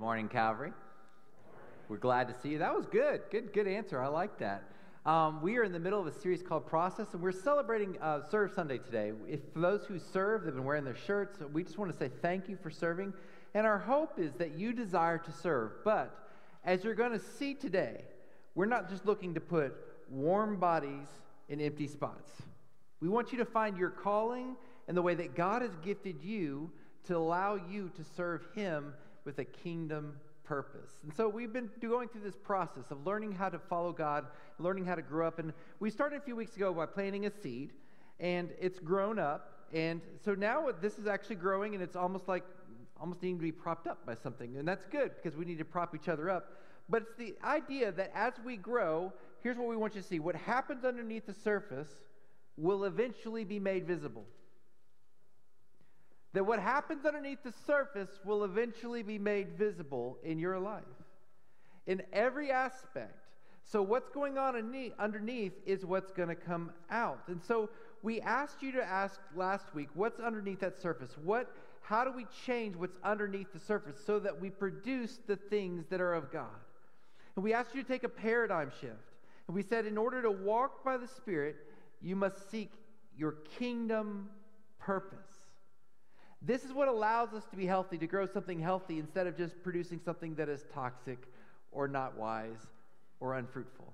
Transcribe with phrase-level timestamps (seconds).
[0.00, 0.72] morning, Calvary.
[1.90, 2.58] We're glad to see you.
[2.58, 3.20] That was good.
[3.30, 4.02] Good, good answer.
[4.02, 4.62] I like that.
[5.04, 8.22] Um, we are in the middle of a series called Process, and we're celebrating uh,
[8.30, 9.12] Serve Sunday today.
[9.28, 11.40] If for those who serve, they've been wearing their shirts.
[11.52, 13.12] We just want to say thank you for serving.
[13.52, 15.72] And our hope is that you desire to serve.
[15.84, 16.30] But
[16.64, 18.00] as you're going to see today,
[18.54, 19.74] we're not just looking to put
[20.08, 21.08] warm bodies
[21.50, 22.32] in empty spots.
[23.00, 24.56] We want you to find your calling
[24.88, 26.70] and the way that God has gifted you
[27.04, 28.94] to allow you to serve Him
[29.24, 30.14] with a kingdom
[30.44, 30.90] purpose.
[31.04, 34.26] And so we've been going through this process of learning how to follow God,
[34.58, 35.38] learning how to grow up.
[35.38, 37.72] And we started a few weeks ago by planting a seed,
[38.18, 39.66] and it's grown up.
[39.72, 42.44] And so now this is actually growing, and it's almost like
[43.00, 44.56] almost needing to be propped up by something.
[44.56, 46.52] And that's good because we need to prop each other up.
[46.88, 50.18] But it's the idea that as we grow, here's what we want you to see
[50.18, 51.88] what happens underneath the surface
[52.56, 54.24] will eventually be made visible.
[56.32, 60.84] That what happens underneath the surface will eventually be made visible in your life,
[61.86, 63.16] in every aspect.
[63.64, 64.56] So, what's going on
[64.98, 67.22] underneath is what's going to come out.
[67.28, 67.70] And so,
[68.02, 71.16] we asked you to ask last week what's underneath that surface?
[71.22, 75.86] What, how do we change what's underneath the surface so that we produce the things
[75.90, 76.46] that are of God?
[77.36, 78.94] And we asked you to take a paradigm shift.
[79.46, 81.56] And we said, in order to walk by the Spirit,
[82.00, 82.70] you must seek
[83.16, 84.30] your kingdom
[84.78, 85.39] purpose.
[86.42, 89.62] This is what allows us to be healthy, to grow something healthy instead of just
[89.62, 91.18] producing something that is toxic
[91.70, 92.66] or not wise
[93.20, 93.92] or unfruitful.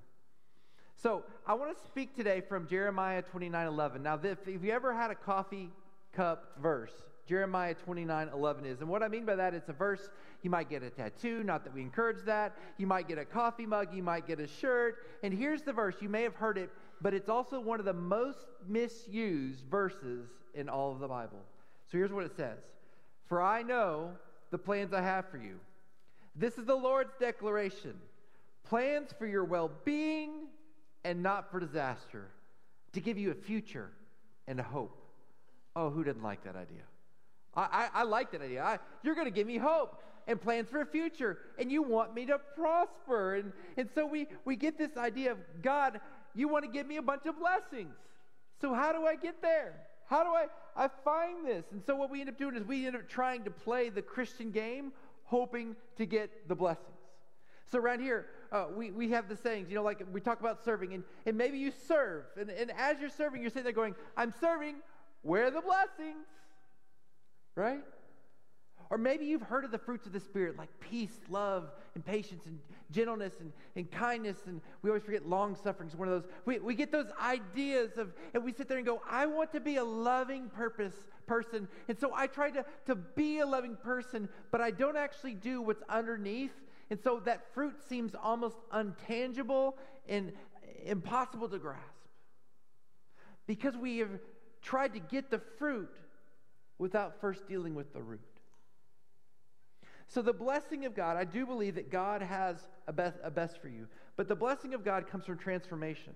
[0.94, 4.02] So, I want to speak today from Jeremiah 29 11.
[4.02, 5.70] Now, if, you ever had a coffee
[6.12, 6.92] cup verse,
[7.28, 8.80] Jeremiah 29 11 is.
[8.80, 10.08] And what I mean by that, it's a verse.
[10.42, 12.56] You might get a tattoo, not that we encourage that.
[12.78, 15.04] You might get a coffee mug, you might get a shirt.
[15.22, 15.96] And here's the verse.
[16.00, 16.70] You may have heard it,
[17.02, 21.40] but it's also one of the most misused verses in all of the Bible.
[21.90, 22.58] So here's what it says
[23.26, 24.12] For I know
[24.50, 25.58] the plans I have for you.
[26.34, 27.94] This is the Lord's declaration
[28.68, 30.48] plans for your well being
[31.04, 32.30] and not for disaster,
[32.92, 33.90] to give you a future
[34.48, 35.00] and a hope.
[35.76, 36.82] Oh, who didn't like that idea?
[37.54, 38.64] I, I, I like that idea.
[38.64, 42.12] I, you're going to give me hope and plans for a future, and you want
[42.12, 43.36] me to prosper.
[43.36, 46.00] And, and so we, we get this idea of God,
[46.34, 47.94] you want to give me a bunch of blessings.
[48.60, 49.74] So, how do I get there?
[50.06, 50.46] How do I,
[50.76, 51.64] I find this?
[51.72, 54.02] And so, what we end up doing is we end up trying to play the
[54.02, 54.92] Christian game,
[55.24, 56.86] hoping to get the blessings.
[57.70, 60.64] So, around here, uh, we, we have the sayings, you know, like we talk about
[60.64, 62.24] serving, and, and maybe you serve.
[62.38, 64.76] And, and as you're serving, you're sitting there going, I'm serving,
[65.22, 66.26] where are the blessings?
[67.56, 67.82] Right?
[68.90, 72.46] Or maybe you've heard of the fruits of the Spirit like peace, love, and patience,
[72.46, 72.60] and
[72.92, 74.36] gentleness, and, and kindness.
[74.46, 76.30] And we always forget long suffering is one of those.
[76.44, 79.60] We, we get those ideas of, and we sit there and go, I want to
[79.60, 80.94] be a loving purpose
[81.26, 81.66] person.
[81.88, 85.62] And so I try to, to be a loving person, but I don't actually do
[85.62, 86.52] what's underneath.
[86.90, 89.72] And so that fruit seems almost untangible
[90.08, 90.32] and
[90.84, 91.80] impossible to grasp.
[93.46, 94.20] Because we have
[94.60, 95.96] tried to get the fruit
[96.78, 98.20] without first dealing with the root.
[100.08, 102.56] So, the blessing of God, I do believe that God has
[102.86, 103.88] a best, a best for you.
[104.16, 106.12] But the blessing of God comes from transformation.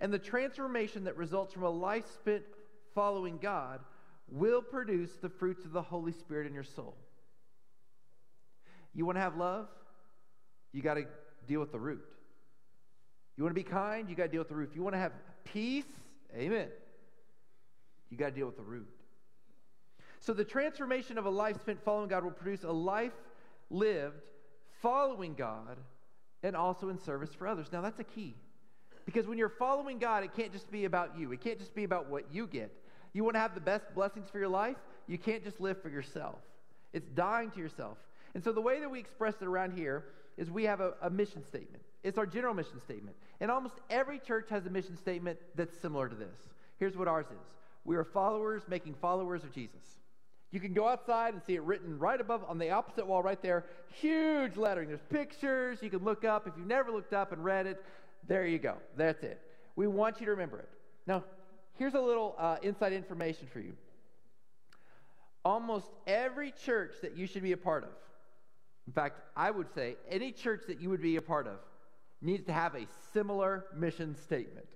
[0.00, 2.42] And the transformation that results from a life spent
[2.94, 3.80] following God
[4.28, 6.96] will produce the fruits of the Holy Spirit in your soul.
[8.94, 9.68] You want to have love?
[10.72, 11.04] You got to
[11.46, 12.04] deal with the root.
[13.36, 14.10] You want to be kind?
[14.10, 14.72] You got to deal with the root.
[14.74, 15.12] You want to have
[15.44, 15.86] peace,
[16.36, 16.68] amen.
[18.10, 18.88] You got to deal with the root.
[20.22, 23.12] So the transformation of a life spent following God will produce a life
[23.70, 24.22] lived
[24.80, 25.76] following God
[26.44, 27.66] and also in service for others.
[27.72, 28.36] Now that's a key.
[29.04, 31.32] Because when you're following God, it can't just be about you.
[31.32, 32.72] It can't just be about what you get.
[33.12, 34.76] You want to have the best blessings for your life?
[35.08, 36.38] You can't just live for yourself.
[36.92, 37.98] It's dying to yourself.
[38.34, 40.04] And so the way that we express it around here
[40.36, 41.82] is we have a, a, mission statement.
[42.04, 43.16] It's our general mission statement.
[43.40, 46.48] And almost every church has a mission statement that's similar to this.
[46.78, 49.98] Here's what ours is We are followers making followers of Jesus.
[50.52, 53.40] You can go outside and see it written right above on the opposite wall, right
[53.40, 53.64] there.
[54.00, 54.88] Huge lettering.
[54.88, 55.78] There's pictures.
[55.82, 56.46] You can look up.
[56.46, 57.82] If you've never looked up and read it,
[58.28, 58.76] there you go.
[58.96, 59.40] That's it.
[59.76, 60.68] We want you to remember it.
[61.06, 61.24] Now,
[61.78, 63.72] here's a little uh, inside information for you.
[65.42, 67.90] Almost every church that you should be a part of,
[68.86, 71.56] in fact, I would say any church that you would be a part of,
[72.20, 74.66] needs to have a similar mission statement.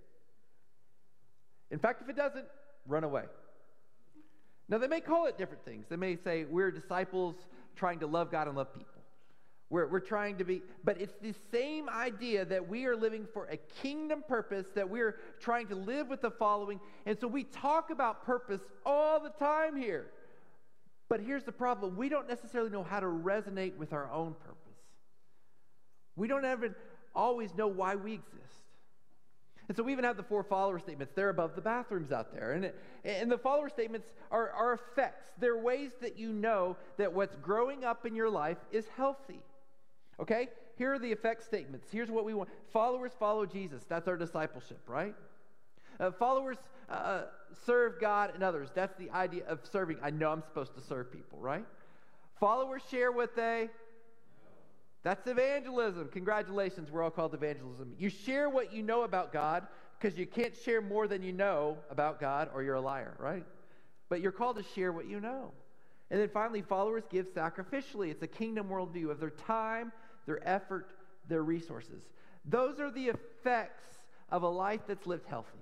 [1.70, 2.46] In fact, if it doesn't,
[2.86, 3.24] run away.
[4.68, 5.86] Now, they may call it different things.
[5.88, 7.36] They may say, we're disciples
[7.76, 8.96] trying to love God and love people.
[9.68, 13.46] We're, we're trying to be, but it's the same idea that we are living for
[13.46, 16.78] a kingdom purpose, that we're trying to live with the following.
[17.04, 20.06] And so we talk about purpose all the time here.
[21.08, 24.56] But here's the problem we don't necessarily know how to resonate with our own purpose.
[26.14, 26.76] We don't ever
[27.14, 28.65] always know why we exist.
[29.68, 31.12] And so we even have the four follower statements.
[31.14, 32.52] They're above the bathrooms out there.
[32.52, 32.72] And,
[33.04, 35.28] and the follower statements are, are effects.
[35.38, 39.40] They're ways that you know that what's growing up in your life is healthy.
[40.20, 40.48] Okay?
[40.76, 41.88] Here are the effect statements.
[41.90, 43.84] Here's what we want followers follow Jesus.
[43.88, 45.14] That's our discipleship, right?
[45.98, 46.58] Uh, followers
[46.90, 47.22] uh,
[47.64, 48.68] serve God and others.
[48.74, 49.98] That's the idea of serving.
[50.02, 51.64] I know I'm supposed to serve people, right?
[52.38, 53.70] Followers share what they.
[55.06, 56.08] That's evangelism.
[56.08, 57.92] Congratulations, we're all called evangelism.
[57.96, 61.78] You share what you know about God because you can't share more than you know
[61.90, 63.44] about God or you're a liar, right?
[64.08, 65.52] But you're called to share what you know.
[66.10, 68.10] And then finally, followers give sacrificially.
[68.10, 69.92] It's a kingdom worldview of their time,
[70.26, 70.88] their effort,
[71.28, 72.02] their resources.
[72.44, 73.84] Those are the effects
[74.32, 75.60] of a life that's lived healthy.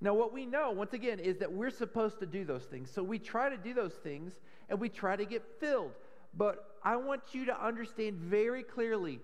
[0.00, 2.90] Now, what we know, once again, is that we're supposed to do those things.
[2.90, 4.32] So we try to do those things
[4.70, 5.92] and we try to get filled.
[6.36, 9.20] But I want you to understand very clearly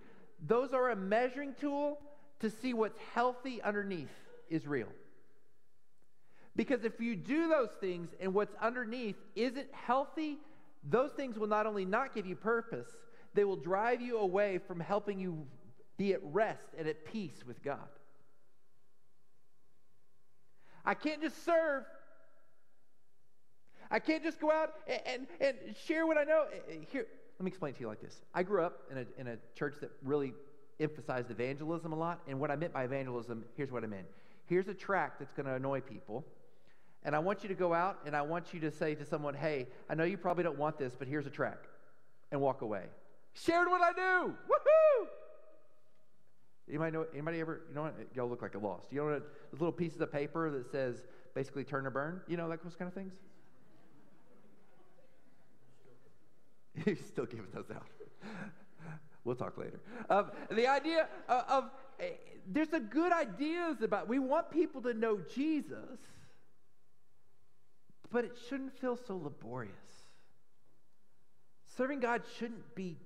[0.47, 1.99] those are a measuring tool
[2.41, 4.09] to see what's healthy underneath
[4.49, 4.89] is real.
[6.57, 10.39] Because if you do those things and what's underneath isn't healthy,
[10.83, 12.89] those things will not only not give you purpose,
[13.35, 15.47] they will drive you away from helping you
[15.97, 17.89] be at rest and at peace with God.
[20.85, 21.85] I can't just serve.
[23.91, 26.45] I can't just go out and, and, and share what I know.
[26.53, 27.07] Eh, eh, here,
[27.39, 28.23] let me explain to you like this.
[28.35, 30.33] I grew up in a, in a church that really
[30.79, 32.21] emphasized evangelism a lot.
[32.29, 34.07] And what I meant by evangelism, here's what I meant.
[34.47, 36.25] Here's a tract that's going to annoy people.
[37.03, 39.35] And I want you to go out and I want you to say to someone,
[39.35, 41.67] hey, I know you probably don't want this, but here's a tract.
[42.33, 42.85] And walk away.
[43.35, 44.35] Shared what I do.
[44.49, 45.07] Woohoo!
[46.69, 47.07] Anybody know?
[47.13, 47.63] Anybody ever?
[47.69, 47.95] You know what?
[48.15, 48.87] Y'all look like a lost.
[48.93, 49.33] You know what?
[49.51, 52.77] Those little pieces of paper that says basically "turn or burn." You know like those
[52.77, 53.15] kind of things.
[56.85, 57.87] He's still giving those out.
[59.25, 59.81] we'll talk later.
[60.09, 61.65] Um, the idea of, of
[62.01, 62.05] uh,
[62.47, 64.09] there's a good ideas about.
[64.09, 65.99] We want people to know Jesus,
[68.11, 69.75] but it shouldn't feel so laborious.
[71.77, 72.99] Serving God shouldn't be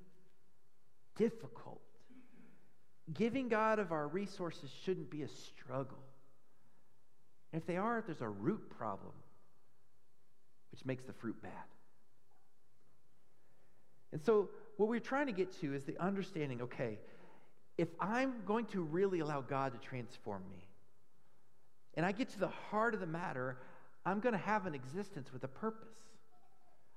[1.16, 1.80] difficult.
[3.12, 5.98] Giving God of our resources shouldn't be a struggle.
[7.52, 9.12] And if they are, there's a root problem,
[10.70, 11.52] which makes the fruit bad.
[14.14, 16.99] And so, what we're trying to get to is the understanding okay,
[17.76, 20.64] if I'm going to really allow God to transform me,
[21.94, 23.58] and I get to the heart of the matter,
[24.06, 25.99] I'm going to have an existence with a purpose.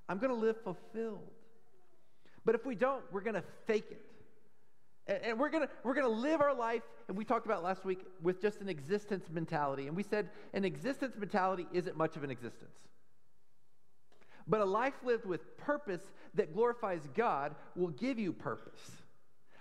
[0.08, 1.28] I'm going to live fulfilled.
[2.44, 5.22] But if we don't, we're going to fake it.
[5.24, 8.40] And, we're going we're to live our life, and we talked about last week, with
[8.40, 9.88] just an existence mentality.
[9.88, 12.78] And we said an existence mentality isn't much of an existence.
[14.48, 16.00] But a life lived with purpose
[16.34, 18.80] that glorifies God will give you purpose.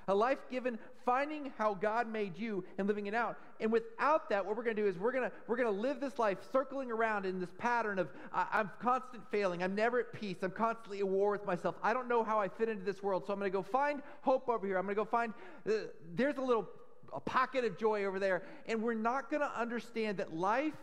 [0.09, 3.37] A life given finding how God made you and living it out.
[3.59, 5.81] And without that, what we're going to do is we're going to we're going to
[5.81, 9.61] live this life circling around in this pattern of I, am constant failing.
[9.61, 10.37] I'm never at peace.
[10.43, 11.75] I'm constantly at war with myself.
[11.83, 13.25] I don't know how I fit into this world.
[13.27, 14.77] So I'm going to go find hope over here.
[14.77, 15.33] I'm going to go find
[15.67, 15.71] uh,
[16.15, 16.69] there's a little
[17.13, 18.43] a pocket of joy over there.
[18.65, 20.73] And we're not going to understand that life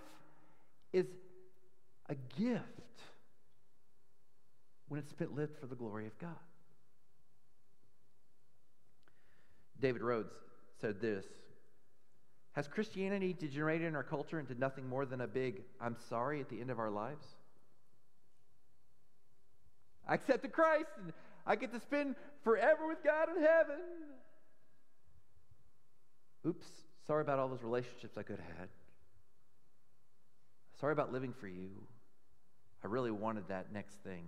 [0.92, 1.06] is
[2.10, 2.83] a gift
[4.88, 6.30] when it's spent lived for the glory of God.
[9.80, 10.32] David Rhodes
[10.80, 11.26] said this
[12.52, 16.48] Has Christianity degenerated in our culture into nothing more than a big I'm sorry at
[16.48, 17.26] the end of our lives?
[20.06, 21.12] I accepted Christ and
[21.46, 23.80] I get to spend forever with God in heaven.
[26.46, 26.66] Oops,
[27.06, 28.68] sorry about all those relationships I could have had.
[30.78, 31.70] Sorry about living for you.
[32.82, 34.24] I really wanted that next thing.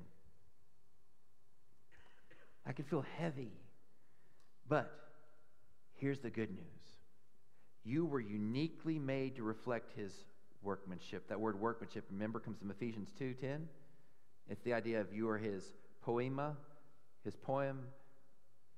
[2.66, 3.52] I can feel heavy.
[4.68, 4.90] But
[5.94, 6.62] here's the good news
[7.84, 10.12] you were uniquely made to reflect his
[10.62, 11.28] workmanship.
[11.28, 13.60] That word workmanship, remember, comes from Ephesians 2.10.
[14.48, 15.62] It's the idea of you are his
[16.02, 16.56] poema,
[17.24, 17.80] his poem,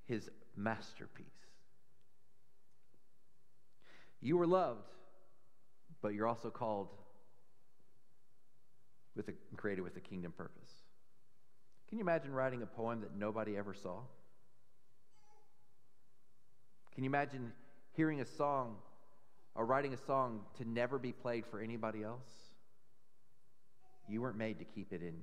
[0.05, 1.27] his masterpiece.
[4.21, 4.93] You were loved,
[6.03, 6.89] but you're also called
[9.17, 10.71] with a, created with a kingdom purpose.
[11.89, 14.01] Can you imagine writing a poem that nobody ever saw?
[16.95, 17.53] Can you imagine
[17.93, 18.77] hearing a song
[19.55, 22.29] or writing a song to never be played for anybody else?
[24.09, 25.15] You weren't made to keep it in,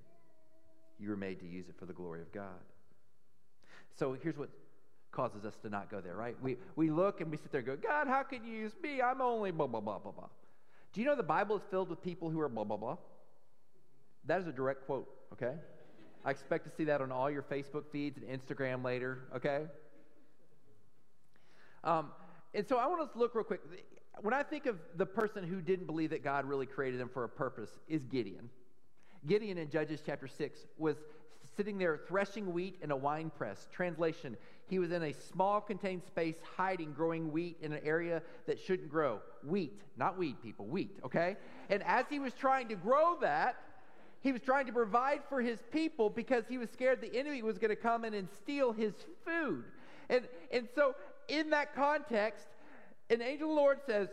[1.00, 2.62] you were made to use it for the glory of God.
[3.98, 4.50] So here's what
[5.12, 6.36] causes us to not go there, right?
[6.41, 9.01] We, we look and we sit there and go, God, how can you use me?
[9.01, 10.27] I'm only blah, blah, blah, blah, blah.
[10.93, 12.98] Do you know the Bible is filled with people who are blah, blah, blah?
[14.25, 15.53] That is a direct quote, okay?
[16.25, 19.65] I expect to see that on all your Facebook feeds and Instagram later, okay?
[21.84, 22.12] Um,
[22.55, 23.62] and so I want us to look real quick.
[24.22, 27.25] When I think of the person who didn't believe that God really created them for
[27.25, 28.50] a purpose, is Gideon.
[29.27, 30.98] Gideon in Judges chapter 6 was
[31.55, 33.67] sitting there threshing wheat in a wine press.
[33.72, 34.36] Translation,
[34.67, 38.89] he was in a small contained space hiding, growing wheat in an area that shouldn't
[38.89, 39.20] grow.
[39.44, 41.38] Wheat, not weed, people, wheat, okay?
[41.70, 43.58] And as he was trying to grow that,
[44.25, 47.60] he was trying to provide for his people because he was scared the enemy was
[47.60, 49.65] going to come in and steal his food.
[50.10, 50.96] And, and so,
[51.27, 52.48] in that context,
[53.12, 54.08] an angel of the Lord says,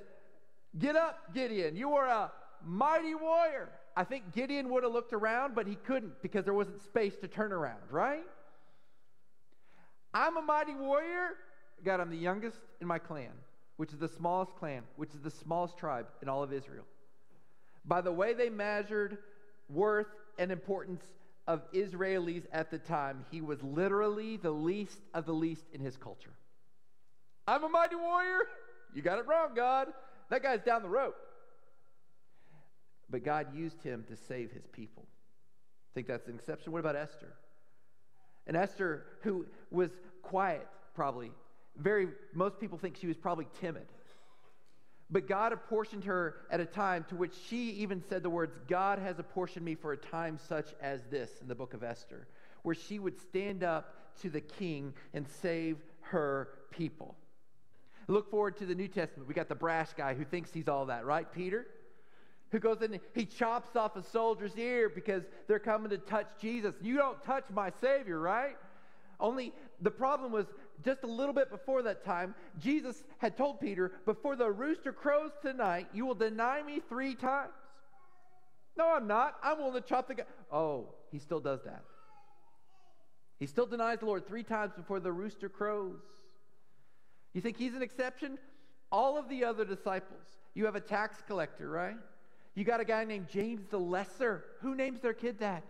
[0.79, 1.77] Get up, Gideon.
[1.77, 2.31] You are a
[2.63, 3.71] mighty warrior.
[3.97, 7.27] I think Gideon would have looked around, but he couldn't because there wasn't space to
[7.27, 8.27] turn around, right?
[10.13, 11.37] I'm a mighty warrior.
[11.83, 13.33] God, I'm the youngest in my clan,
[13.79, 16.85] which is the smallest clan, which is the smallest tribe in all of Israel.
[17.87, 19.17] By the way they measured
[19.69, 20.07] worth
[20.39, 21.05] and importance
[21.47, 25.97] of Israelis at the time, he was literally the least of the least in his
[25.97, 26.33] culture.
[27.47, 28.47] I'm a mighty warrior.
[28.95, 29.89] You got it wrong, God.
[30.31, 31.15] That guy's down the road.
[33.11, 35.05] But God used him to save his people.
[35.95, 36.73] Think that's an exception?
[36.73, 37.35] What about Esther?
[38.47, 39.91] And Esther, who was
[40.23, 41.31] quiet, probably,
[41.77, 43.87] very, most people think she was probably timid.
[45.13, 48.99] But God apportioned her at a time to which she even said the words, God
[48.99, 52.27] has apportioned me for a time such as this in the book of Esther,
[52.63, 57.15] where she would stand up to the king and save her people.
[58.09, 59.29] Look forward to the New Testament.
[59.29, 61.67] We got the brash guy who thinks he's all that, right, Peter?
[62.51, 66.75] Who goes in, he chops off a soldier's ear because they're coming to touch Jesus.
[66.81, 68.57] You don't touch my Savior, right?
[69.21, 70.47] Only the problem was
[70.85, 75.31] just a little bit before that time, Jesus had told Peter, Before the rooster crows
[75.41, 77.53] tonight, you will deny me three times.
[78.77, 79.37] No, I'm not.
[79.43, 80.25] I'm willing to chop the guy.
[80.51, 81.85] Oh, he still does that.
[83.39, 86.01] He still denies the Lord three times before the rooster crows.
[87.35, 88.39] You think he's an exception?
[88.91, 90.27] All of the other disciples.
[90.55, 91.97] You have a tax collector, right?
[92.55, 94.45] You got a guy named James the Lesser.
[94.61, 95.65] Who names their kid that?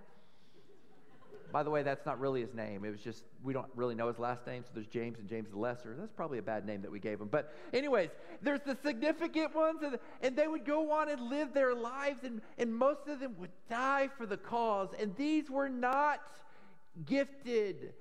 [1.52, 2.82] By the way, that's not really his name.
[2.84, 5.50] It was just, we don't really know his last name, so there's James and James
[5.50, 5.94] the Lesser.
[5.98, 7.28] That's probably a bad name that we gave him.
[7.28, 8.08] But, anyways,
[8.40, 12.40] there's the significant ones, and, and they would go on and live their lives, and,
[12.56, 14.88] and most of them would die for the cause.
[14.98, 16.20] And these were not
[17.04, 17.92] gifted,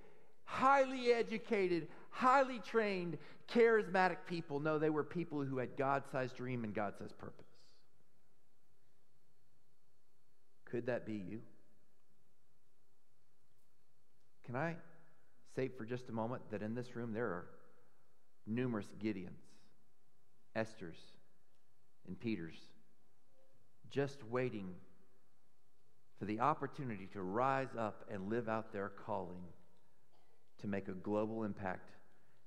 [0.46, 3.18] highly educated, highly trained,
[3.54, 4.62] charismatic people.
[4.62, 7.46] No, they were people who had God sized dream and God sized purpose.
[10.64, 11.42] Could that be you?
[14.52, 14.76] Can I
[15.56, 17.46] say for just a moment that in this room there are
[18.46, 19.30] numerous Gideons,
[20.58, 21.00] Esthers,
[22.06, 22.58] and Peters
[23.90, 24.74] just waiting
[26.20, 29.42] for the opportunity to rise up and live out their calling
[30.60, 31.92] to make a global impact.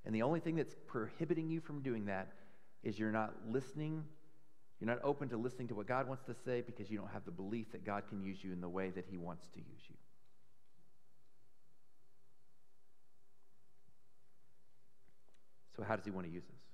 [0.05, 2.33] And the only thing that's prohibiting you from doing that
[2.83, 4.05] is you're not listening.
[4.79, 7.25] You're not open to listening to what God wants to say because you don't have
[7.25, 9.81] the belief that God can use you in the way that He wants to use
[9.89, 9.97] you.
[15.76, 16.64] So, how does he want to use us?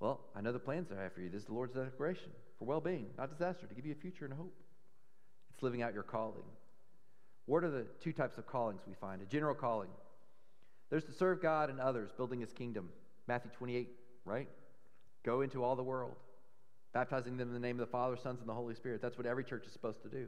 [0.00, 1.30] Well, I know the plans I have for you.
[1.30, 4.24] This is the Lord's declaration for well being, not disaster, to give you a future
[4.24, 4.54] and a hope.
[5.52, 6.44] It's living out your calling.
[7.46, 9.22] What are the two types of callings we find?
[9.22, 9.88] A general calling.
[10.90, 12.90] There's to serve God and others, building his kingdom.
[13.26, 13.88] Matthew 28,
[14.24, 14.48] right?
[15.24, 16.16] Go into all the world,
[16.92, 19.02] baptizing them in the name of the Father, Sons, and the Holy Spirit.
[19.02, 20.26] That's what every church is supposed to do.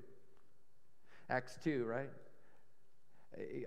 [1.31, 2.09] Acts 2, right?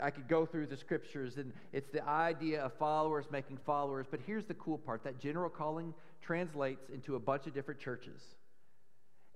[0.01, 4.05] I could go through the scriptures, and it's the idea of followers making followers.
[4.09, 8.21] But here's the cool part that general calling translates into a bunch of different churches.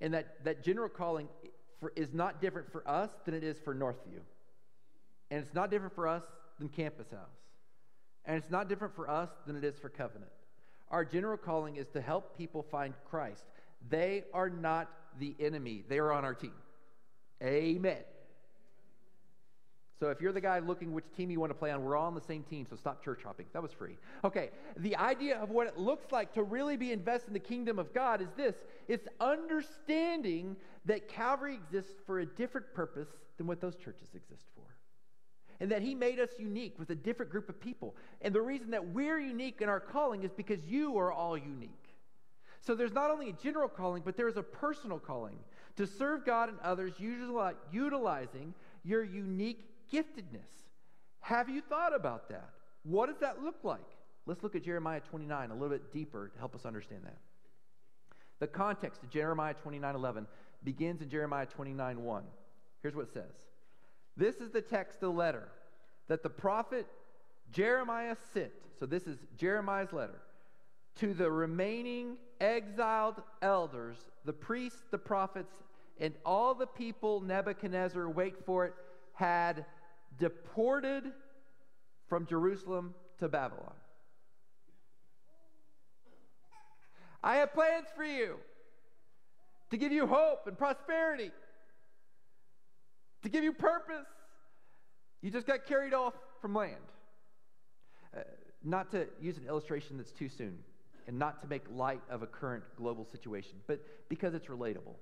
[0.01, 1.27] And that, that general calling
[1.79, 4.19] for, is not different for us than it is for Northview.
[5.31, 6.23] And it's not different for us
[6.59, 7.29] than Campus House.
[8.25, 10.31] And it's not different for us than it is for Covenant.
[10.89, 13.43] Our general calling is to help people find Christ.
[13.89, 16.53] They are not the enemy, they are on our team.
[17.41, 17.97] Amen.
[19.99, 22.07] So if you're the guy looking which team you want to play on, we're all
[22.07, 23.45] on the same team, so stop church hopping.
[23.53, 23.97] That was free.
[24.25, 27.79] Okay, the idea of what it looks like to really be invested in the kingdom
[27.79, 28.55] of God is this
[28.89, 34.63] it's understanding that Calvary exists for a different purpose than what those churches exist for.
[35.61, 37.95] And that he made us unique with a different group of people.
[38.21, 41.71] And the reason that we're unique in our calling is because you are all unique.
[42.59, 45.37] So there's not only a general calling, but there's a personal calling
[45.77, 50.65] to serve God and others, utilizing your unique giftedness.
[51.21, 52.49] Have you thought about that?
[52.83, 53.79] What does that look like?
[54.25, 57.17] Let's look at Jeremiah 29 a little bit deeper to help us understand that.
[58.39, 60.27] The context of Jeremiah 29 11
[60.63, 62.23] begins in Jeremiah 29 1.
[62.81, 63.33] Here's what it says
[64.17, 65.47] This is the text of the letter
[66.07, 66.87] that the prophet
[67.51, 68.51] Jeremiah sent.
[68.79, 70.21] So this is Jeremiah's letter
[70.97, 75.53] to the remaining exiled elders, the priests, the prophets,
[75.99, 78.73] and all the people Nebuchadnezzar, wait for it,
[79.13, 79.65] had
[80.19, 81.03] deported
[82.07, 83.73] from Jerusalem to Babylon.
[87.23, 88.35] I have plans for you
[89.71, 91.31] to give you hope and prosperity,
[93.23, 94.05] to give you purpose.
[95.21, 96.75] You just got carried off from land.
[98.15, 98.21] Uh,
[98.63, 100.59] not to use an illustration that's too soon
[101.07, 103.79] and not to make light of a current global situation, but
[104.09, 104.95] because it's relatable.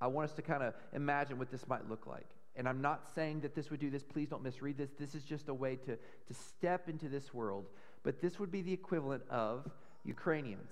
[0.00, 2.26] I want us to kind of imagine what this might look like.
[2.54, 4.02] And I'm not saying that this would do this.
[4.02, 4.90] Please don't misread this.
[4.98, 7.68] This is just a way to, to step into this world.
[8.02, 9.70] But this would be the equivalent of
[10.04, 10.70] Ukrainians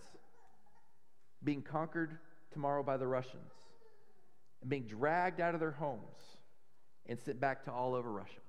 [1.43, 2.19] being conquered
[2.53, 3.53] tomorrow by the Russians
[4.61, 6.19] and being dragged out of their homes
[7.07, 8.41] and sent back to all over Russia.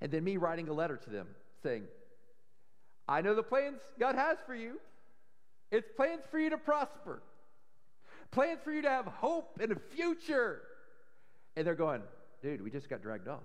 [0.00, 1.26] And then me writing a letter to them
[1.62, 1.84] saying,
[3.08, 4.78] I know the plans God has for you.
[5.70, 7.22] It's plans for you to prosper,
[8.30, 10.62] plans for you to have hope and a future.
[11.56, 12.02] And they're going,
[12.42, 13.42] dude, we just got dragged off.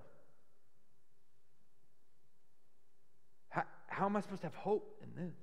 [3.50, 5.36] How, how am I supposed to have hope in this?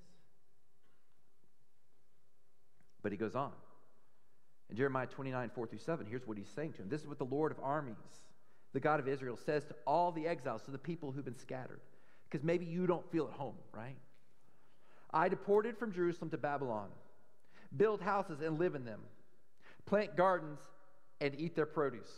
[3.03, 3.53] But he goes on.
[4.71, 6.89] In Jeremiah 29, 4 through 7, here's what he's saying to him.
[6.91, 7.97] This is what the Lord of armies,
[8.75, 11.81] the God of Israel, says to all the exiles, to the people who've been scattered.
[12.29, 13.97] Because maybe you don't feel at home, right?
[15.11, 16.89] I deported from Jerusalem to Babylon,
[17.75, 19.01] build houses and live in them,
[19.87, 20.61] plant gardens
[21.21, 22.11] and eat their produce.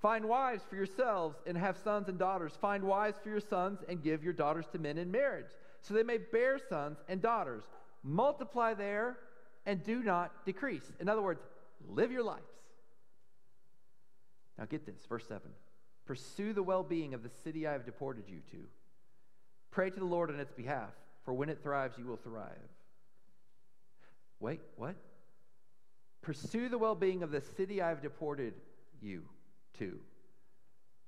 [0.00, 2.52] Find wives for yourselves and have sons and daughters.
[2.60, 5.50] Find wives for your sons and give your daughters to men in marriage,
[5.82, 7.64] so they may bear sons and daughters.
[8.04, 9.18] Multiply there
[9.66, 10.92] and do not decrease.
[11.00, 11.40] In other words,
[11.88, 12.42] live your lives.
[14.56, 15.42] Now get this, verse 7.
[16.06, 18.58] Pursue the well being of the city I have deported you to.
[19.72, 20.90] Pray to the Lord on its behalf,
[21.24, 22.56] for when it thrives, you will thrive.
[24.40, 24.94] Wait, what?
[26.22, 28.54] Pursue the well being of the city I have deported
[29.00, 29.24] you
[29.78, 29.98] to.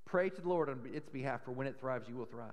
[0.05, 2.53] Pray to the Lord on its behalf, for when it thrives, you will thrive.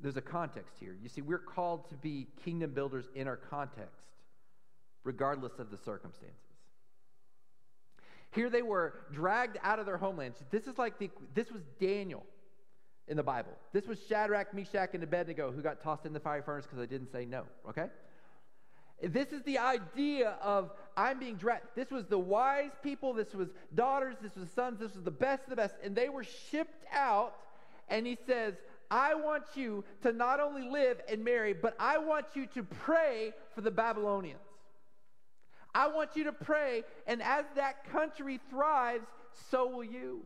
[0.00, 0.96] There's a context here.
[1.00, 4.06] You see, we're called to be kingdom builders in our context,
[5.04, 6.36] regardless of the circumstances.
[8.32, 10.42] Here they were dragged out of their homelands.
[10.50, 12.24] This is like the, this was Daniel
[13.06, 13.52] in the Bible.
[13.72, 16.86] This was Shadrach, Meshach, and Abednego who got tossed in the fiery furnace because they
[16.86, 17.86] didn't say no, okay?
[19.02, 21.74] This is the idea of I'm being dressed.
[21.74, 25.44] This was the wise people, this was daughters, this was sons, this was the best
[25.44, 27.34] of the best, and they were shipped out.
[27.88, 28.54] And he says,
[28.90, 33.32] I want you to not only live and marry, but I want you to pray
[33.54, 34.38] for the Babylonians.
[35.74, 39.06] I want you to pray, and as that country thrives,
[39.50, 40.22] so will you.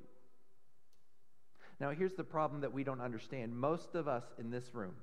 [1.78, 3.54] Now, here's the problem that we don't understand.
[3.56, 4.94] Most of us in this room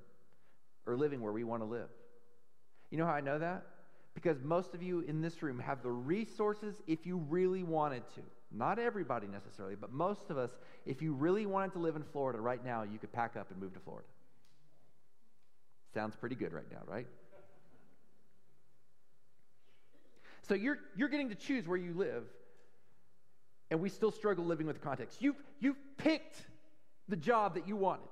[0.86, 1.90] are living where we want to live.
[2.94, 3.64] You know how I know that?
[4.14, 8.22] Because most of you in this room have the resources if you really wanted to.
[8.52, 10.52] Not everybody necessarily, but most of us,
[10.86, 13.60] if you really wanted to live in Florida right now, you could pack up and
[13.60, 14.06] move to Florida.
[15.92, 17.08] Sounds pretty good right now, right?
[20.48, 22.26] So you're, you're getting to choose where you live,
[23.72, 25.20] and we still struggle living with the context.
[25.20, 26.46] You've, you've picked
[27.10, 28.06] the job that you wanted.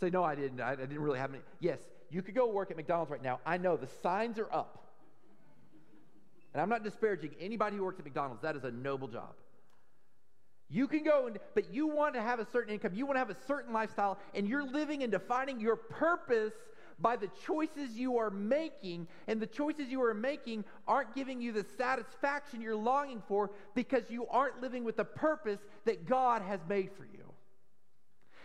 [0.00, 0.60] Say, no, I didn't.
[0.60, 1.40] I, I didn't really have any.
[1.60, 1.78] Yes,
[2.10, 3.40] you could go work at McDonald's right now.
[3.44, 4.82] I know the signs are up.
[6.52, 8.42] And I'm not disparaging anybody who works at McDonald's.
[8.42, 9.34] That is a noble job.
[10.68, 13.20] You can go, and, but you want to have a certain income, you want to
[13.20, 16.54] have a certain lifestyle, and you're living and defining your purpose
[16.98, 21.52] by the choices you are making, and the choices you are making aren't giving you
[21.52, 26.60] the satisfaction you're longing for because you aren't living with the purpose that God has
[26.68, 27.32] made for you.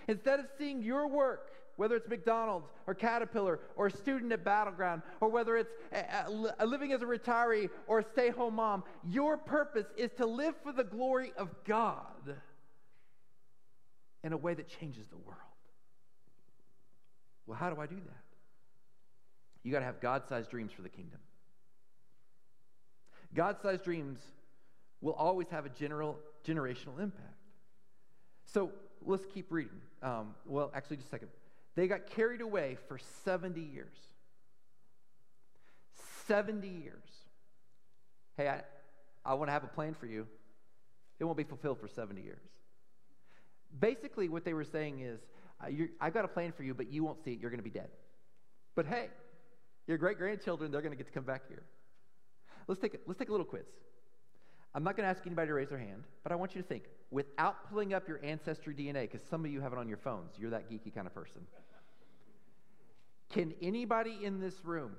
[0.08, 5.02] Instead of seeing your work whether it's McDonald's or Caterpillar or a student at Battleground
[5.20, 9.38] or whether it's a, a, living as a retiree or a stay home mom, your
[9.38, 12.38] purpose is to live for the glory of God
[14.24, 15.38] in a way that changes the world.
[17.48, 18.24] Well, how do I do that?
[19.64, 21.20] You got to have God sized dreams for the kingdom.
[23.34, 24.20] God sized dreams
[25.02, 27.36] will always have a general generational impact.
[28.46, 28.72] So
[29.06, 29.80] let's keep reading.
[30.02, 31.30] Um, well, actually, just a second.
[31.76, 33.96] They got carried away for 70 years.
[36.28, 37.04] 70 years.
[38.38, 38.62] Hey, I,
[39.26, 40.28] I want to have a plan for you.
[41.20, 42.42] It won't be fulfilled for 70 years.
[43.80, 45.22] Basically, what they were saying is,
[45.64, 45.68] uh,
[46.00, 47.40] I've got a plan for you, but you won't see it.
[47.40, 47.90] You're going to be dead.
[48.76, 49.10] But hey,
[49.88, 51.64] your great grandchildren, they're going to get to come back here.
[52.68, 53.66] Let's take, a, let's take a little quiz.
[54.74, 56.68] I'm not going to ask anybody to raise their hand, but I want you to
[56.68, 59.98] think without pulling up your ancestry DNA, because some of you have it on your
[59.98, 60.32] phones.
[60.40, 61.42] You're that geeky kind of person.
[63.30, 64.94] Can anybody in this room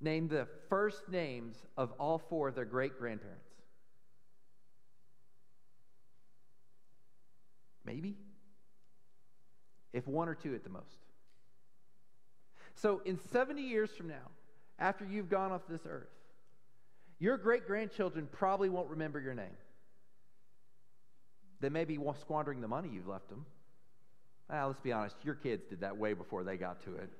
[0.00, 3.48] name the first names of all four of their great grandparents?
[7.84, 8.16] Maybe?
[9.92, 11.06] If one or two at the most.
[12.74, 14.30] So, in 70 years from now,
[14.78, 16.08] after you've gone off this earth,
[17.20, 19.56] your great grandchildren probably won't remember your name.
[21.60, 23.44] They may be squandering the money you've left them.
[24.48, 27.10] Ah, let's be honest, your kids did that way before they got to it.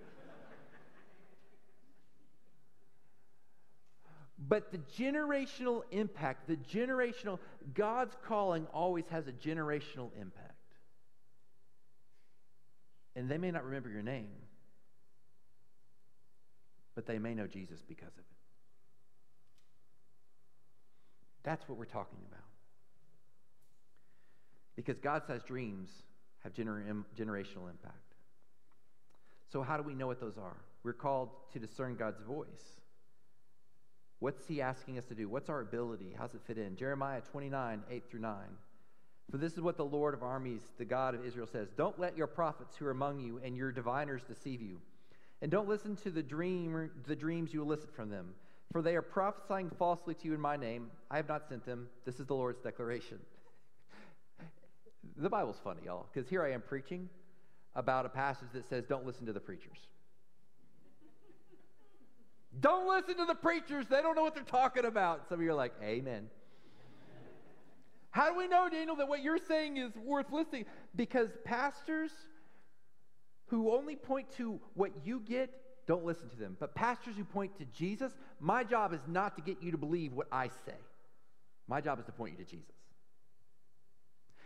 [4.39, 7.39] but the generational impact, the generational,
[7.75, 10.55] God's calling always has a generational impact.
[13.15, 14.31] And they may not remember your name,
[16.95, 18.25] but they may know Jesus because of it.
[21.43, 22.45] That's what we're talking about.
[24.77, 25.91] Because God sized dreams
[26.45, 28.15] have gener- generational impact.
[29.53, 30.57] So, how do we know what those are?
[30.83, 32.47] We're called to discern God's voice.
[34.21, 35.29] What's He asking us to do?
[35.29, 36.15] What's our ability?
[36.17, 36.77] How's it fit in?
[36.77, 38.37] Jeremiah 29, 8 through 9.
[39.31, 42.17] For this is what the Lord of armies, the God of Israel, says Don't let
[42.17, 44.81] your prophets who are among you and your diviners deceive you.
[45.43, 48.35] And don't listen to the, dream, the dreams you elicit from them
[48.73, 50.91] for they are prophesying falsely to you in my name.
[51.11, 51.89] I have not sent them.
[52.05, 53.19] This is the Lord's declaration.
[55.17, 57.09] the Bible's funny, y'all, because here I am preaching
[57.75, 59.79] about a passage that says, don't listen to the preachers.
[62.61, 63.87] don't listen to the preachers.
[63.91, 65.29] They don't know what they're talking about.
[65.29, 66.29] Some of you are like, Amen.
[68.11, 70.65] How do we know, Daniel, that what you're saying is worth listening?
[70.95, 72.13] Because pastors
[73.47, 75.51] who only point to what you get
[75.91, 76.57] don't listen to them.
[76.61, 80.13] But pastors who point to Jesus, my job is not to get you to believe
[80.13, 80.79] what I say.
[81.67, 82.77] My job is to point you to Jesus.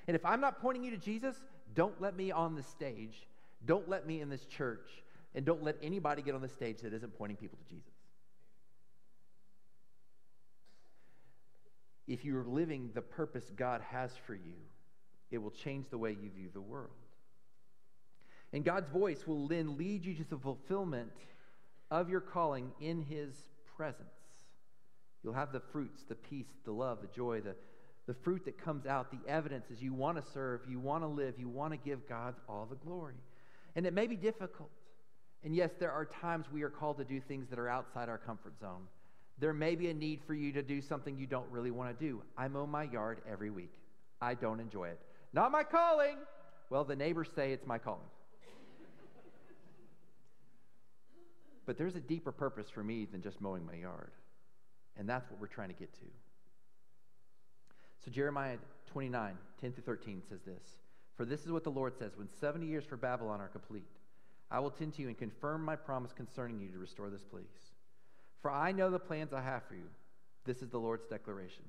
[0.09, 1.37] And if I'm not pointing you to Jesus,
[1.75, 3.29] don't let me on the stage,
[3.67, 4.89] don't let me in this church,
[5.35, 7.93] and don't let anybody get on the stage that isn't pointing people to Jesus.
[12.09, 14.57] If you're living the purpose God has for you,
[15.31, 16.89] it will change the way you view the world.
[18.55, 21.11] And God's voice will then lead you to the fulfillment
[21.95, 23.33] of your calling in His
[23.77, 24.09] presence.
[25.23, 27.55] You'll have the fruits, the peace, the love, the joy, the,
[28.07, 31.07] the fruit that comes out, the evidence as you want to serve, you want to
[31.07, 33.15] live, you want to give God all the glory.
[33.77, 34.71] And it may be difficult.
[35.45, 38.19] And yes, there are times we are called to do things that are outside our
[38.19, 38.83] comfort zone.
[39.39, 42.05] There may be a need for you to do something you don't really want to
[42.05, 42.23] do.
[42.37, 43.73] I mow my yard every week.
[44.21, 45.01] I don't enjoy it.
[45.33, 46.17] Not my calling.
[46.71, 48.01] Well, the neighbors say it's my calling.
[51.67, 54.13] But there's a deeper purpose for me than just mowing my yard.
[54.97, 56.07] And that's what we're trying to get to.
[58.05, 58.59] So Jeremiah
[58.93, 60.63] 29, 10 through 13 says this
[61.17, 63.89] For this is what the Lord says When 70 years for Babylon are complete,
[64.51, 67.73] I will tend to you and confirm my promise concerning you to restore this place.
[68.43, 69.89] For I know the plans I have for you.
[70.45, 71.65] This is the Lord's declaration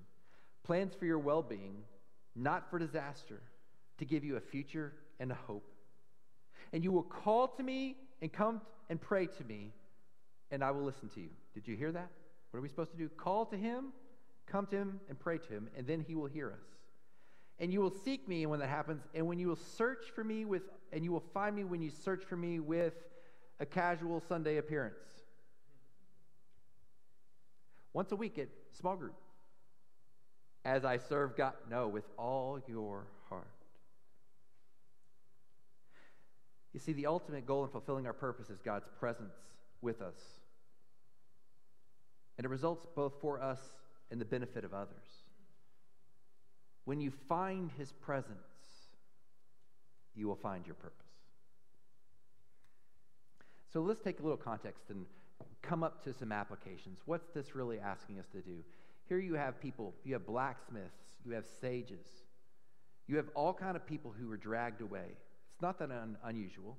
[0.66, 1.76] plans for your well being,
[2.36, 3.42] not for disaster,
[4.00, 5.72] to give you a future and a hope.
[6.74, 9.72] And you will call to me and come and pray to me
[10.56, 11.28] and I will listen to you.
[11.54, 12.10] Did you hear that?
[12.50, 13.10] What are we supposed to do?
[13.10, 13.88] Call to him,
[14.48, 16.64] come to him, and pray to him, and then he will hear us.
[17.60, 20.46] And you will seek me when that happens, and when you will search for me
[20.46, 20.64] with,
[20.94, 22.94] and you will find me when you search for me with
[23.60, 24.96] a casual Sunday appearance.
[27.92, 28.48] Once a week at
[28.80, 29.16] small group.
[30.64, 33.48] As I serve God, no, with all your heart.
[36.74, 39.36] You see, the ultimate goal in fulfilling our purpose is God's presence
[39.82, 40.16] with us.
[42.38, 43.60] And it results both for us
[44.12, 45.24] and the benefit of others.
[46.86, 48.36] When you find his presence,
[50.16, 51.00] you will find your purpose.
[53.74, 55.06] So let's take a little context and
[55.62, 57.00] come up to some applications.
[57.06, 58.64] What's this really asking us to do?
[59.10, 62.08] Here you have people, you have blacksmiths, you have sages,
[63.08, 65.06] you have all kind of people who were dragged away.
[65.54, 66.78] It's not that un- unusual.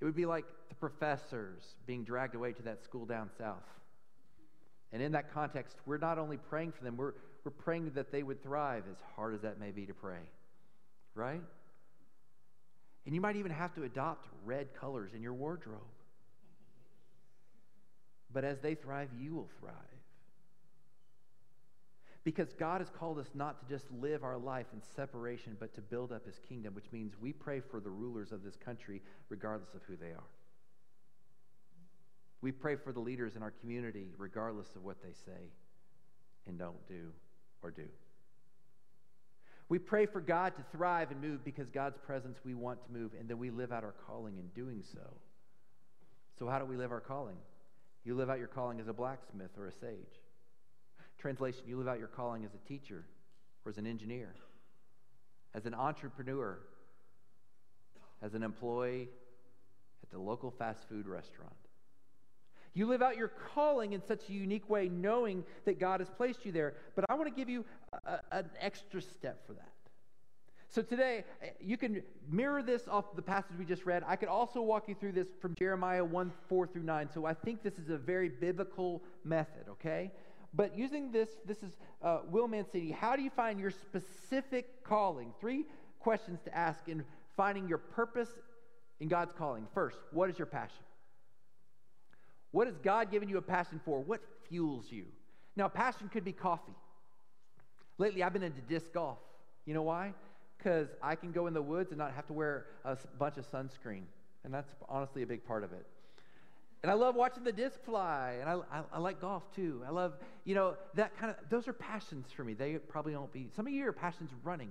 [0.00, 3.62] It would be like the professors being dragged away to that school down south.
[4.94, 8.22] And in that context, we're not only praying for them, we're, we're praying that they
[8.22, 10.20] would thrive, as hard as that may be to pray.
[11.16, 11.40] Right?
[13.04, 15.80] And you might even have to adopt red colors in your wardrobe.
[18.32, 19.74] But as they thrive, you will thrive.
[22.22, 25.80] Because God has called us not to just live our life in separation, but to
[25.80, 29.74] build up his kingdom, which means we pray for the rulers of this country regardless
[29.74, 30.30] of who they are.
[32.44, 35.48] We pray for the leaders in our community regardless of what they say
[36.46, 37.10] and don't do.
[37.62, 37.86] or do.
[39.70, 43.12] We pray for God to thrive and move because God's presence we want to move,
[43.18, 45.00] and then we live out our calling in doing so.
[46.38, 47.38] So, how do we live our calling?
[48.04, 50.20] You live out your calling as a blacksmith or a sage.
[51.16, 53.06] Translation, you live out your calling as a teacher
[53.64, 54.34] or as an engineer,
[55.54, 56.58] as an entrepreneur,
[58.20, 59.08] as an employee
[60.02, 61.56] at the local fast food restaurant.
[62.74, 66.44] You live out your calling in such a unique way, knowing that God has placed
[66.44, 66.74] you there.
[66.96, 67.64] But I want to give you
[68.04, 69.68] a, an extra step for that.
[70.68, 71.24] So today,
[71.60, 74.02] you can mirror this off the passage we just read.
[74.08, 77.08] I could also walk you through this from Jeremiah 1 4 through 9.
[77.14, 80.10] So I think this is a very biblical method, okay?
[80.52, 82.90] But using this, this is uh, Will Mancini.
[82.90, 85.32] How do you find your specific calling?
[85.40, 85.64] Three
[86.00, 87.04] questions to ask in
[87.36, 88.30] finding your purpose
[88.98, 89.68] in God's calling.
[89.74, 90.84] First, what is your passion?
[92.54, 93.98] What has God given you a passion for?
[93.98, 95.06] What fuels you?
[95.56, 96.76] Now, passion could be coffee.
[97.98, 99.18] Lately, I've been into disc golf.
[99.66, 100.14] You know why?
[100.56, 103.50] Because I can go in the woods and not have to wear a bunch of
[103.50, 104.02] sunscreen.
[104.44, 105.84] And that's honestly a big part of it.
[106.84, 109.82] And I love watching the disc fly, and I, I, I, like golf too.
[109.84, 110.12] I love,
[110.44, 112.54] you know, that kind of, those are passions for me.
[112.54, 114.70] They probably won't be, some of you are passions running,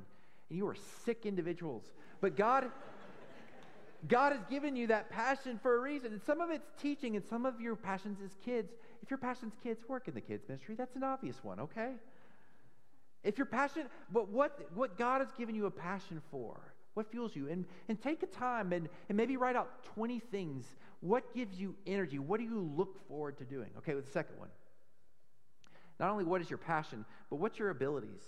[0.50, 1.84] and you are sick individuals.
[2.22, 2.72] But God,
[4.08, 6.12] God has given you that passion for a reason.
[6.12, 8.74] And some of it's teaching, and some of your passions is kids.
[9.02, 10.76] If your passion's kids, work in the kids' ministry.
[10.76, 11.92] That's an obvious one, okay?
[13.24, 16.60] If you're passionate, but what, what God has given you a passion for,
[16.94, 17.48] what fuels you?
[17.48, 20.66] And, and take a time and, and maybe write out 20 things.
[21.00, 22.20] What gives you energy?
[22.20, 23.70] What do you look forward to doing?
[23.80, 24.50] Okay, with the second one.
[26.00, 28.22] Not only what is your passion, but what's your abilities?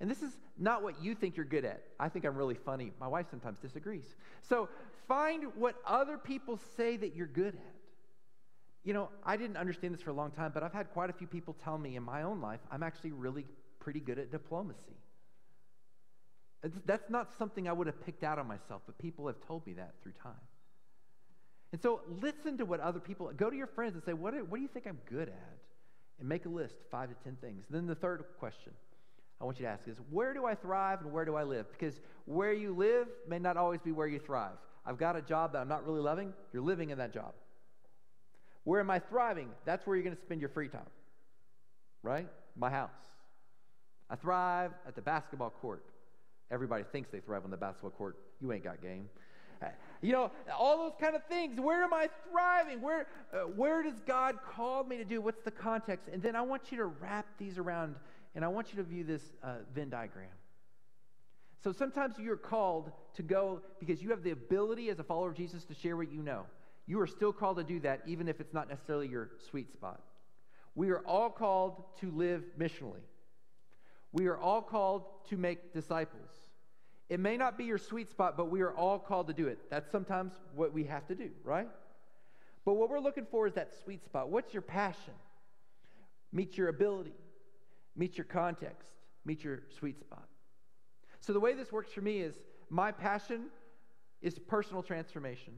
[0.00, 1.82] And this is not what you think you're good at.
[1.98, 2.92] I think I'm really funny.
[3.00, 4.14] My wife sometimes disagrees.
[4.48, 4.68] So
[5.08, 7.74] find what other people say that you're good at.
[8.84, 11.12] You know, I didn't understand this for a long time, but I've had quite a
[11.12, 13.44] few people tell me in my own life I'm actually really
[13.80, 14.96] pretty good at diplomacy.
[16.86, 19.74] That's not something I would have picked out on myself, but people have told me
[19.74, 20.32] that through time.
[21.72, 24.44] And so listen to what other people, go to your friends and say, what do,
[24.44, 25.58] what do you think I'm good at?
[26.18, 27.64] And make a list, five to 10 things.
[27.68, 28.72] And then the third question
[29.40, 31.66] I want you to ask is where do I thrive and where do I live?
[31.70, 34.56] Because where you live may not always be where you thrive.
[34.84, 37.34] I've got a job that I'm not really loving, you're living in that job.
[38.64, 39.48] Where am I thriving?
[39.64, 40.90] That's where you're going to spend your free time,
[42.02, 42.28] right?
[42.56, 42.90] My house.
[44.10, 45.84] I thrive at the basketball court.
[46.50, 48.18] Everybody thinks they thrive on the basketball court.
[48.40, 49.08] You ain't got game.
[50.00, 51.58] You know, all those kind of things.
[51.60, 52.80] Where am I thriving?
[52.80, 55.20] Where, uh, where does God call me to do?
[55.20, 56.08] What's the context?
[56.12, 57.96] And then I want you to wrap these around
[58.38, 60.28] and I want you to view this uh, Venn diagram.
[61.64, 65.36] So sometimes you're called to go because you have the ability as a follower of
[65.36, 66.44] Jesus to share what you know.
[66.86, 70.00] You are still called to do that, even if it's not necessarily your sweet spot.
[70.76, 73.02] We are all called to live missionally.
[74.12, 76.30] We are all called to make disciples.
[77.08, 79.58] It may not be your sweet spot, but we are all called to do it.
[79.68, 81.66] That's sometimes what we have to do, right?
[82.64, 84.28] But what we're looking for is that sweet spot.
[84.28, 85.14] What's your passion?
[86.32, 87.14] Meet your ability
[87.96, 88.90] meet your context,
[89.24, 90.28] meet your sweet spot.
[91.20, 92.34] So, the way this works for me is
[92.70, 93.46] my passion
[94.22, 95.54] is personal transformation.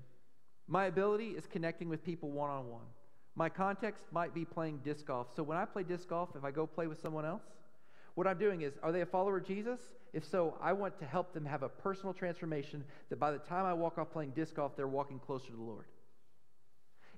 [0.69, 2.87] My ability is connecting with people one on one.
[3.35, 5.29] My context might be playing disc golf.
[5.35, 7.43] So, when I play disc golf, if I go play with someone else,
[8.15, 9.81] what I'm doing is, are they a follower of Jesus?
[10.13, 13.65] If so, I want to help them have a personal transformation that by the time
[13.65, 15.87] I walk off playing disc golf, they're walking closer to the Lord.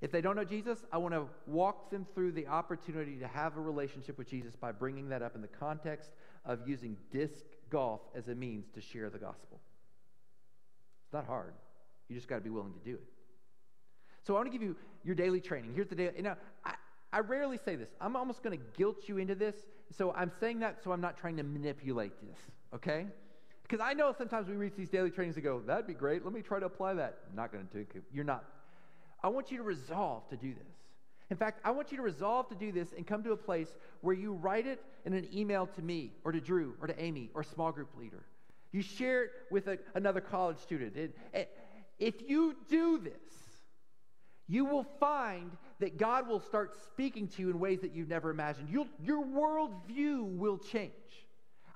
[0.03, 3.55] If they don't know Jesus, I want to walk them through the opportunity to have
[3.55, 6.11] a relationship with Jesus by bringing that up in the context
[6.43, 9.61] of using disc golf as a means to share the gospel.
[11.05, 11.53] It's not hard.
[12.09, 13.03] You just got to be willing to do it.
[14.23, 15.71] So I want to give you your daily training.
[15.73, 16.21] Here's the daily.
[16.21, 16.35] Now,
[16.65, 16.73] I,
[17.13, 17.87] I rarely say this.
[18.01, 19.55] I'm almost going to guilt you into this.
[19.89, 22.39] So I'm saying that so I'm not trying to manipulate this,
[22.75, 23.05] okay?
[23.61, 26.25] Because I know sometimes we reach these daily trainings and go, that'd be great.
[26.25, 27.19] Let me try to apply that.
[27.29, 27.73] I'm not going to.
[27.73, 28.03] Do it.
[28.11, 28.43] You're not
[29.23, 30.73] I want you to resolve to do this.
[31.29, 33.69] In fact, I want you to resolve to do this and come to a place
[34.01, 37.29] where you write it in an email to me or to Drew or to Amy
[37.33, 38.23] or small group leader.
[38.71, 40.95] You share it with a, another college student.
[40.95, 41.45] And, and
[41.99, 43.13] if you do this,
[44.47, 48.29] you will find that God will start speaking to you in ways that you've never
[48.29, 48.67] imagined.
[48.69, 50.91] You'll, your worldview will change.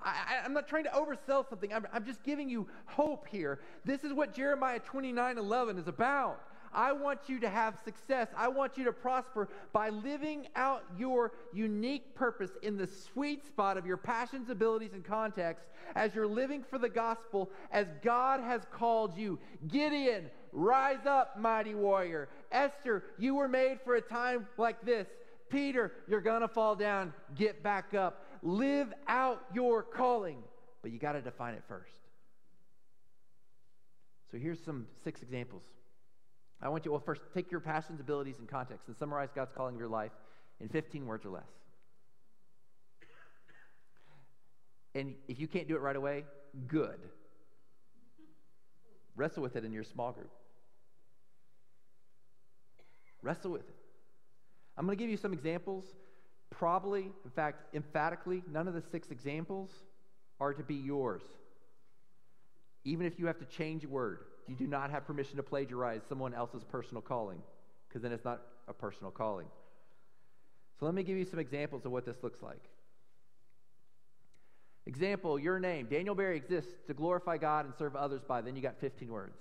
[0.00, 1.72] I, am not trying to oversell something.
[1.72, 3.60] I'm, I'm just giving you hope here.
[3.84, 6.40] This is what Jeremiah 29 11 is about.
[6.72, 8.28] I want you to have success.
[8.36, 13.76] I want you to prosper by living out your unique purpose in the sweet spot
[13.76, 18.62] of your passions, abilities, and context as you're living for the gospel as God has
[18.72, 19.38] called you.
[19.68, 22.28] Gideon, rise up, mighty warrior.
[22.52, 25.06] Esther, you were made for a time like this.
[25.48, 27.12] Peter, you're going to fall down.
[27.34, 28.26] Get back up.
[28.42, 30.38] live out your calling,
[30.82, 31.92] but you got to define it first.
[34.30, 35.62] So here's some six examples.
[36.60, 39.74] I want you, well, first, take your passions, abilities, and context and summarize God's calling
[39.74, 40.10] of your life
[40.60, 41.48] in 15 words or less.
[44.94, 46.24] And if you can't do it right away,
[46.66, 46.98] good.
[49.14, 50.30] Wrestle with it in your small group.
[53.22, 53.74] Wrestle with it.
[54.76, 55.84] I'm going to give you some examples.
[56.50, 59.70] Probably, in fact, emphatically, none of the six examples
[60.40, 61.22] are to be yours.
[62.84, 66.02] Even if you have to change a word, you do not have permission to plagiarize
[66.08, 67.38] someone else's personal calling,
[67.88, 69.46] because then it's not a personal calling.
[70.78, 72.62] So let me give you some examples of what this looks like.
[74.86, 75.86] Example, your name.
[75.90, 78.40] Daniel Barry exists to glorify God and serve others by.
[78.40, 79.36] Then you got 15 words.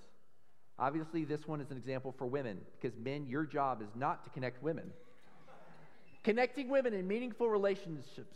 [0.79, 4.29] Obviously, this one is an example for women because men, your job is not to
[4.29, 4.91] connect women.
[6.23, 8.35] Connecting women in meaningful relationships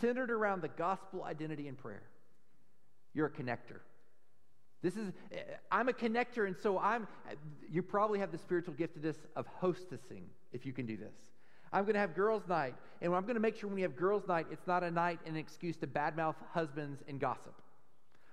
[0.00, 2.04] centered around the gospel identity and prayer.
[3.12, 3.80] You're a connector.
[4.82, 7.06] This is, eh, I'm a connector, and so I'm,
[7.70, 11.14] you probably have the spiritual giftedness of hostessing if you can do this.
[11.72, 13.96] I'm going to have girls' night, and I'm going to make sure when we have
[13.96, 17.54] girls' night, it's not a night and an excuse to badmouth husbands and gossip.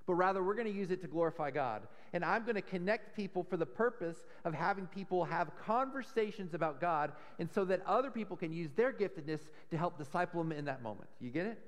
[0.08, 1.84] But rather, we're going to use it to glorify God.
[2.14, 6.80] And I'm going to connect people for the purpose of having people have conversations about
[6.80, 10.66] God, and so that other people can use their giftedness to help disciple them in
[10.66, 11.10] that moment.
[11.20, 11.60] You get it?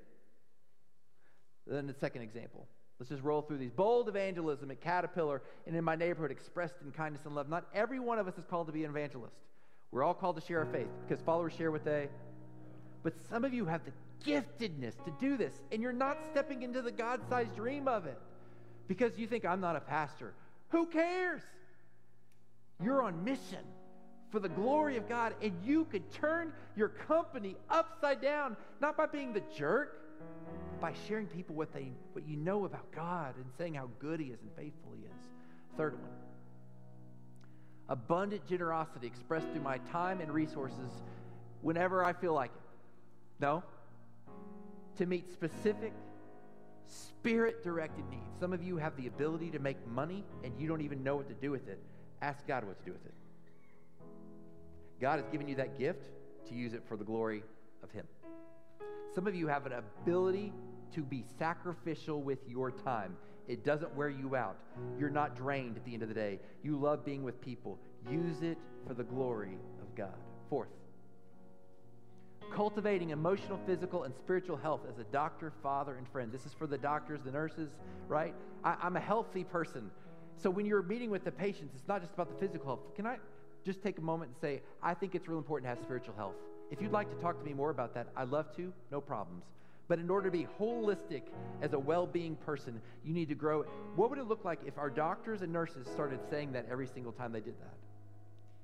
[1.66, 2.66] Then the second example.
[3.00, 3.70] Let's just roll through these.
[3.70, 7.48] Bold evangelism at Caterpillar and in my neighborhood expressed in kindness and love.
[7.48, 9.34] Not every one of us is called to be an evangelist.
[9.90, 12.10] We're all called to share our faith because followers share what they.
[13.02, 13.92] But some of you have the
[14.30, 18.18] giftedness to do this, and you're not stepping into the God sized dream of it
[18.86, 20.34] because you think, I'm not a pastor.
[20.68, 21.40] Who cares?
[22.82, 23.64] You're on mission
[24.30, 29.06] for the glory of God, and you could turn your company upside down, not by
[29.06, 29.96] being the jerk,
[30.80, 34.26] by sharing people what they what you know about God and saying how good He
[34.26, 35.22] is and faithful He is.
[35.76, 36.10] Third one
[37.90, 40.90] abundant generosity expressed through my time and resources
[41.60, 42.62] whenever I feel like it.
[43.40, 43.62] No.
[44.98, 45.92] To meet specific,
[46.86, 48.38] spirit directed needs.
[48.38, 51.28] Some of you have the ability to make money and you don't even know what
[51.28, 51.80] to do with it.
[52.22, 53.14] Ask God what to do with it.
[55.00, 56.04] God has given you that gift
[56.48, 57.42] to use it for the glory
[57.82, 58.06] of Him.
[59.14, 60.52] Some of you have an ability
[60.94, 63.16] to be sacrificial with your time.
[63.48, 64.56] It doesn't wear you out.
[64.98, 66.38] You're not drained at the end of the day.
[66.62, 67.78] You love being with people.
[68.10, 70.14] Use it for the glory of God.
[70.48, 70.68] Fourth,
[72.54, 76.32] cultivating emotional, physical, and spiritual health as a doctor, father, and friend.
[76.32, 77.70] This is for the doctors, the nurses,
[78.08, 78.34] right?
[78.64, 79.90] I, am a healthy person.
[80.36, 82.94] So when you're meeting with the patients, it's not just about the physical health.
[82.96, 83.18] Can I
[83.64, 86.34] just take a moment and say, I think it's real important to have spiritual health.
[86.70, 89.44] If you'd like to talk to me more about that, I'd love to, no problems.
[89.90, 91.22] But in order to be holistic
[91.62, 93.64] as a well being person, you need to grow.
[93.96, 97.10] What would it look like if our doctors and nurses started saying that every single
[97.10, 97.74] time they did that?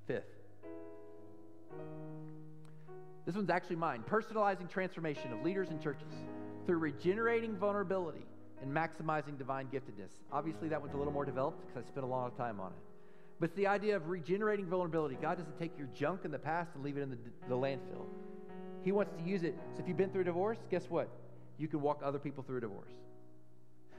[0.06, 0.36] Fifth,
[3.26, 6.12] this one's actually mine personalizing transformation of leaders and churches
[6.64, 8.24] through regenerating vulnerability
[8.62, 10.12] and maximizing divine giftedness.
[10.30, 12.68] Obviously, that one's a little more developed because I spent a lot of time on
[12.68, 12.78] it.
[13.40, 15.18] But it's the idea of regenerating vulnerability.
[15.20, 18.06] God doesn't take your junk in the past and leave it in the, the landfill.
[18.86, 19.58] He wants to use it.
[19.74, 21.08] So if you've been through a divorce, guess what?
[21.58, 22.92] You can walk other people through a divorce.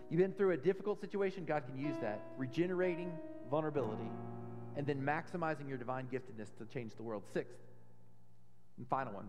[0.10, 2.22] You've been through a difficult situation, God can use that.
[2.38, 3.12] Regenerating
[3.52, 4.10] vulnerability
[4.78, 7.24] and then maximizing your divine giftedness to change the world.
[7.34, 7.58] Sixth
[8.78, 9.28] and final one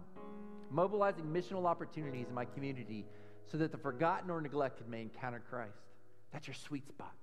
[0.71, 3.05] mobilizing missional opportunities in my community
[3.51, 5.81] so that the forgotten or neglected may encounter Christ.
[6.33, 7.15] That's your sweet spot.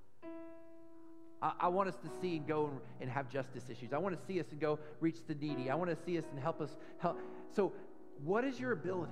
[1.42, 3.94] I, want us to see and go and, and have justice issues.
[3.94, 5.70] I want to see us and go reach the needy.
[5.70, 7.20] I want to see us and help us help.
[7.56, 7.72] So
[8.24, 9.12] what is your ability?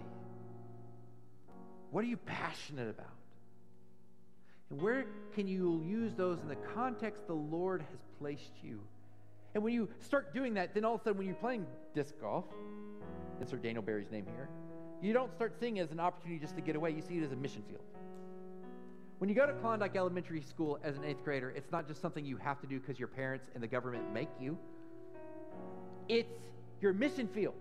[1.92, 3.06] What are you passionate about?
[4.70, 8.80] And where can you use those in the context the Lord has placed you?
[9.54, 12.16] And when you start doing that, then all of a sudden, when you're playing disc
[12.20, 12.46] golf,
[13.40, 14.50] insert Daniel Barry's name here,
[15.02, 16.92] you don't start seeing it as an opportunity just to get away.
[16.92, 17.84] You see it as a mission field.
[19.20, 22.26] When you go to Klondike Elementary School as an eighth grader, it's not just something
[22.26, 24.58] you have to do because your parents and the government make you,
[26.10, 26.34] it's
[26.82, 27.54] your mission field.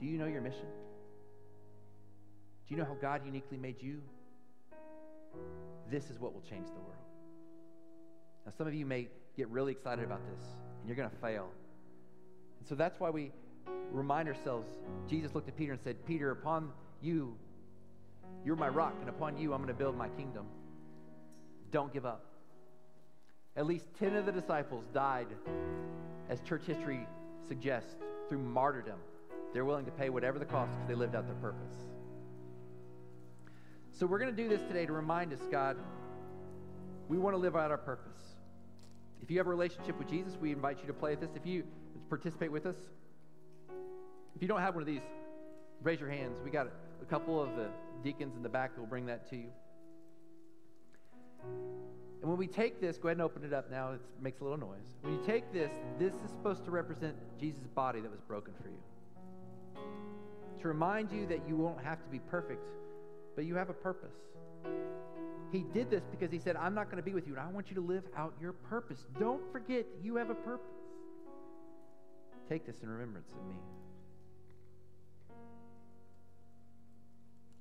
[0.00, 0.66] Do you know your mission?
[2.66, 4.00] Do you know how God uniquely made you?
[5.90, 6.94] This is what will change the world.
[8.46, 10.40] Now, some of you may get really excited about this,
[10.80, 11.48] and you're going to fail.
[12.58, 13.32] And so that's why we
[13.92, 14.66] remind ourselves
[15.08, 16.70] Jesus looked at Peter and said, Peter, upon
[17.02, 17.36] you,
[18.44, 20.46] you're my rock, and upon you, I'm going to build my kingdom.
[21.70, 22.24] Don't give up.
[23.56, 25.26] At least 10 of the disciples died,
[26.30, 27.06] as church history
[27.46, 27.96] suggests,
[28.28, 28.98] through martyrdom
[29.52, 31.74] They're willing to pay whatever the cost because they lived out their purpose.
[33.92, 35.76] So we're going to do this today to remind us, God,
[37.08, 38.20] we want to live out our purpose.
[39.20, 41.30] If you have a relationship with Jesus, we invite you to play with this.
[41.34, 41.64] If you
[42.08, 42.76] participate with us,
[44.34, 45.02] if you don't have one of these,
[45.82, 46.38] raise your hands.
[46.44, 46.68] We got
[47.02, 47.68] a couple of the
[48.02, 49.48] deacons in the back who will bring that to you.
[52.22, 53.92] And when we take this, go ahead and open it up now.
[53.92, 54.96] It makes a little noise.
[55.02, 58.68] When you take this, this is supposed to represent Jesus' body that was broken for
[58.68, 58.78] you.
[60.60, 62.68] To remind you that you won't have to be perfect,
[63.34, 64.16] but you have a purpose.
[65.50, 67.48] He did this because he said, I'm not going to be with you, and I
[67.48, 69.06] want you to live out your purpose.
[69.18, 70.66] Don't forget you have a purpose.
[72.48, 73.56] Take this in remembrance of me.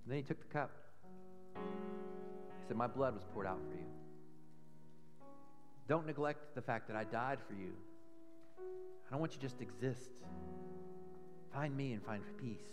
[0.03, 0.71] And then he took the cup.
[1.55, 3.85] He said, My blood was poured out for you.
[5.87, 7.71] Don't neglect the fact that I died for you.
[9.07, 10.11] I don't want you to just exist.
[11.53, 12.65] Find me and find peace.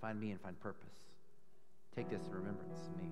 [0.00, 0.94] Find me and find purpose.
[1.94, 3.10] Take this in remembrance of me.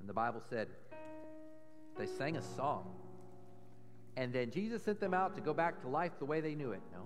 [0.00, 0.68] And the Bible said
[1.98, 2.86] they sang a song.
[4.16, 6.72] And then Jesus sent them out to go back to life the way they knew
[6.72, 6.80] it.
[6.92, 7.02] No.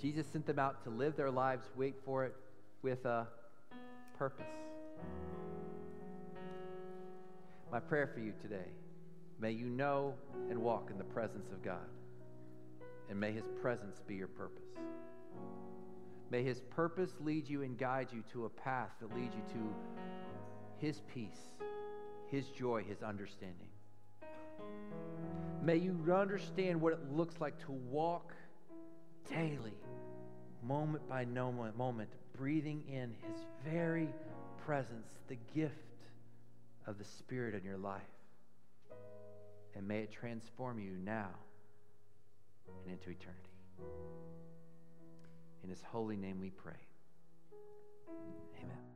[0.00, 2.34] Jesus sent them out to live their lives, wait for it,
[2.82, 3.26] with a
[4.18, 4.46] purpose.
[7.70, 8.68] My prayer for you today
[9.40, 10.14] may you know
[10.50, 11.88] and walk in the presence of God,
[13.10, 14.64] and may His presence be your purpose.
[16.30, 20.86] May His purpose lead you and guide you to a path that leads you to
[20.86, 21.52] His peace,
[22.28, 23.68] His joy, His understanding.
[25.62, 28.32] May you understand what it looks like to walk
[29.30, 29.74] daily,
[30.62, 34.08] moment by moment, breathing in His very
[34.64, 35.74] presence, the gift
[36.86, 38.02] of the Spirit in your life.
[39.76, 41.30] And may it transform you now
[42.68, 43.50] and into eternity.
[45.62, 46.86] In His holy name we pray.
[48.62, 48.93] Amen.